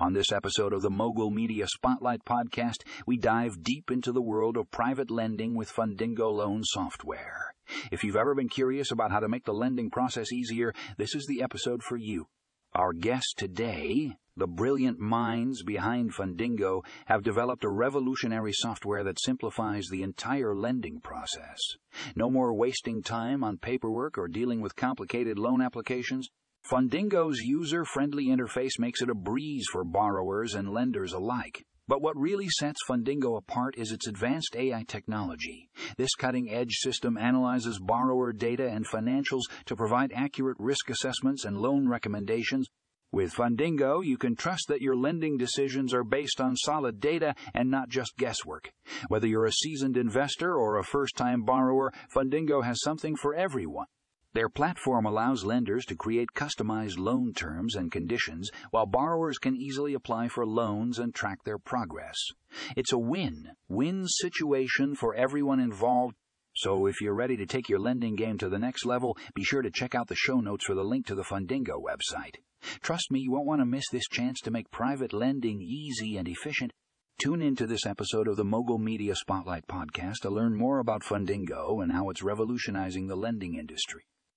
On 0.00 0.12
this 0.12 0.30
episode 0.30 0.72
of 0.72 0.82
the 0.82 0.90
Mogul 0.90 1.32
Media 1.32 1.66
Spotlight 1.66 2.24
podcast, 2.24 2.84
we 3.04 3.16
dive 3.16 3.64
deep 3.64 3.90
into 3.90 4.12
the 4.12 4.22
world 4.22 4.56
of 4.56 4.70
private 4.70 5.10
lending 5.10 5.56
with 5.56 5.72
Fundingo 5.72 6.32
loan 6.32 6.62
software. 6.62 7.52
If 7.90 8.04
you've 8.04 8.14
ever 8.14 8.32
been 8.36 8.48
curious 8.48 8.92
about 8.92 9.10
how 9.10 9.18
to 9.18 9.28
make 9.28 9.44
the 9.44 9.52
lending 9.52 9.90
process 9.90 10.32
easier, 10.32 10.72
this 10.98 11.16
is 11.16 11.26
the 11.26 11.42
episode 11.42 11.82
for 11.82 11.96
you. 11.96 12.28
Our 12.76 12.92
guest 12.92 13.34
today, 13.38 14.14
the 14.36 14.46
brilliant 14.46 15.00
minds 15.00 15.64
behind 15.64 16.14
Fundingo, 16.14 16.82
have 17.06 17.24
developed 17.24 17.64
a 17.64 17.68
revolutionary 17.68 18.52
software 18.52 19.02
that 19.02 19.20
simplifies 19.20 19.88
the 19.90 20.04
entire 20.04 20.54
lending 20.54 21.00
process. 21.00 21.58
No 22.14 22.30
more 22.30 22.54
wasting 22.54 23.02
time 23.02 23.42
on 23.42 23.58
paperwork 23.58 24.16
or 24.16 24.28
dealing 24.28 24.60
with 24.60 24.76
complicated 24.76 25.40
loan 25.40 25.60
applications. 25.60 26.28
Fundingo's 26.70 27.40
user 27.40 27.82
friendly 27.86 28.26
interface 28.26 28.78
makes 28.78 29.00
it 29.00 29.08
a 29.08 29.14
breeze 29.14 29.64
for 29.72 29.84
borrowers 29.84 30.52
and 30.52 30.70
lenders 30.70 31.14
alike. 31.14 31.64
But 31.86 32.02
what 32.02 32.14
really 32.18 32.48
sets 32.50 32.80
Fundingo 32.86 33.38
apart 33.38 33.78
is 33.78 33.90
its 33.90 34.06
advanced 34.06 34.54
AI 34.54 34.84
technology. 34.86 35.70
This 35.96 36.14
cutting 36.14 36.50
edge 36.50 36.74
system 36.74 37.16
analyzes 37.16 37.78
borrower 37.78 38.34
data 38.34 38.68
and 38.68 38.86
financials 38.86 39.44
to 39.64 39.76
provide 39.76 40.12
accurate 40.14 40.58
risk 40.60 40.90
assessments 40.90 41.46
and 41.46 41.56
loan 41.56 41.88
recommendations. 41.88 42.66
With 43.12 43.32
Fundingo, 43.32 44.04
you 44.04 44.18
can 44.18 44.36
trust 44.36 44.66
that 44.68 44.82
your 44.82 44.94
lending 44.94 45.38
decisions 45.38 45.94
are 45.94 46.04
based 46.04 46.38
on 46.38 46.54
solid 46.54 47.00
data 47.00 47.34
and 47.54 47.70
not 47.70 47.88
just 47.88 48.18
guesswork. 48.18 48.72
Whether 49.08 49.26
you're 49.26 49.46
a 49.46 49.52
seasoned 49.52 49.96
investor 49.96 50.54
or 50.54 50.76
a 50.76 50.84
first 50.84 51.16
time 51.16 51.44
borrower, 51.44 51.94
Fundingo 52.14 52.62
has 52.62 52.82
something 52.82 53.16
for 53.16 53.34
everyone. 53.34 53.86
Their 54.38 54.48
platform 54.48 55.04
allows 55.04 55.44
lenders 55.44 55.84
to 55.86 55.96
create 55.96 56.28
customized 56.32 56.96
loan 56.96 57.32
terms 57.32 57.74
and 57.74 57.90
conditions, 57.90 58.52
while 58.70 58.86
borrowers 58.86 59.36
can 59.36 59.56
easily 59.56 59.94
apply 59.94 60.28
for 60.28 60.46
loans 60.46 61.00
and 61.00 61.12
track 61.12 61.42
their 61.42 61.58
progress. 61.58 62.14
It's 62.76 62.92
a 62.92 62.98
win 62.98 63.48
win 63.68 64.06
situation 64.06 64.94
for 64.94 65.12
everyone 65.16 65.58
involved. 65.58 66.14
So, 66.54 66.86
if 66.86 67.00
you're 67.00 67.16
ready 67.16 67.36
to 67.36 67.46
take 67.46 67.68
your 67.68 67.80
lending 67.80 68.14
game 68.14 68.38
to 68.38 68.48
the 68.48 68.60
next 68.60 68.86
level, 68.86 69.16
be 69.34 69.42
sure 69.42 69.60
to 69.60 69.72
check 69.72 69.96
out 69.96 70.06
the 70.06 70.14
show 70.14 70.38
notes 70.38 70.66
for 70.66 70.76
the 70.76 70.84
link 70.84 71.06
to 71.06 71.16
the 71.16 71.24
Fundingo 71.24 71.82
website. 71.82 72.36
Trust 72.80 73.10
me, 73.10 73.18
you 73.18 73.32
won't 73.32 73.48
want 73.48 73.60
to 73.60 73.66
miss 73.66 73.88
this 73.90 74.06
chance 74.06 74.38
to 74.42 74.52
make 74.52 74.70
private 74.70 75.12
lending 75.12 75.60
easy 75.60 76.16
and 76.16 76.28
efficient. 76.28 76.70
Tune 77.20 77.42
in 77.42 77.56
to 77.56 77.66
this 77.66 77.84
episode 77.84 78.28
of 78.28 78.36
the 78.36 78.44
Mogul 78.44 78.78
Media 78.78 79.16
Spotlight 79.16 79.66
podcast 79.66 80.18
to 80.22 80.30
learn 80.30 80.54
more 80.54 80.78
about 80.78 81.02
Fundingo 81.02 81.82
and 81.82 81.90
how 81.90 82.08
it's 82.08 82.22
revolutionizing 82.22 83.08
the 83.08 83.16
lending 83.16 83.56
industry. 83.56 84.04